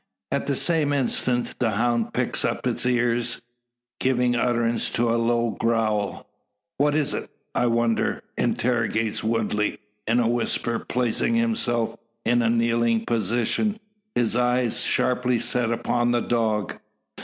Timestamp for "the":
0.47-0.55, 1.59-1.69, 16.09-16.21